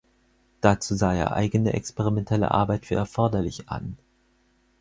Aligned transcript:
Dazu 0.61 0.95
sah 0.95 1.13
er 1.13 1.31
eigene 1.35 1.73
experimentelle 1.73 2.49
Arbeit 2.49 2.87
für 2.87 2.95
erforderlich 2.95 3.69
an. 3.69 3.99